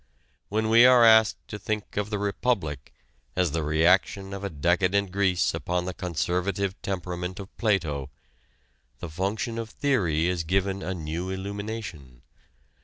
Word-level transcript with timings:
When 0.49 0.67
we 0.69 0.83
are 0.87 1.05
asked 1.05 1.47
to 1.49 1.59
think 1.59 1.95
of 1.95 2.09
the 2.09 2.17
"Republic" 2.17 2.91
as 3.35 3.51
the 3.51 3.61
reaction 3.61 4.33
of 4.33 4.59
decadent 4.59 5.11
Greece 5.11 5.53
upon 5.53 5.85
the 5.85 5.93
conservative 5.93 6.73
temperament 6.81 7.39
of 7.39 7.55
Plato, 7.57 8.09
the 8.97 9.09
function 9.09 9.59
of 9.59 9.69
theory 9.69 10.25
is 10.25 10.43
given 10.43 10.81
a 10.81 10.95
new 10.95 11.29
illumination. 11.29 12.23